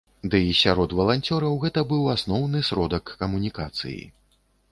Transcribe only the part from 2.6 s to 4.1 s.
сродак камунікацыі.